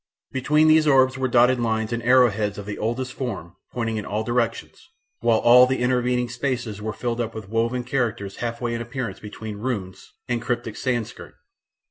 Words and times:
Between 0.31 0.67
these 0.67 0.87
orbs 0.87 1.15
were 1.15 1.27
dotted 1.27 1.59
lines 1.59 1.93
and 1.93 2.01
arrow 2.01 2.31
heads 2.31 2.57
of 2.57 2.65
the 2.65 2.79
oldest 2.79 3.13
form 3.13 3.55
pointing 3.71 3.97
in 3.97 4.05
all 4.07 4.23
directions, 4.23 4.89
while 5.19 5.37
all 5.37 5.67
the 5.67 5.77
intervening 5.77 6.27
spaces 6.27 6.81
were 6.81 6.91
filled 6.91 7.21
up 7.21 7.35
with 7.35 7.49
woven 7.49 7.83
characters 7.83 8.37
half 8.37 8.59
way 8.59 8.73
in 8.73 8.81
appearance 8.81 9.19
between 9.19 9.57
Runes 9.59 10.13
and 10.27 10.41
Cryptic 10.41 10.75
Sanskrit. 10.75 11.35